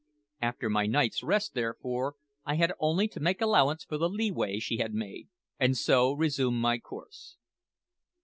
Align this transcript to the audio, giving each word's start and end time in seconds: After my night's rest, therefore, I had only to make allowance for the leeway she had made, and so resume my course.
After 0.41 0.67
my 0.67 0.87
night's 0.87 1.21
rest, 1.21 1.53
therefore, 1.53 2.15
I 2.43 2.55
had 2.55 2.73
only 2.79 3.07
to 3.09 3.19
make 3.19 3.39
allowance 3.39 3.83
for 3.83 3.99
the 3.99 4.09
leeway 4.09 4.57
she 4.57 4.77
had 4.77 4.95
made, 4.95 5.27
and 5.59 5.77
so 5.77 6.11
resume 6.11 6.59
my 6.59 6.79
course. 6.79 7.37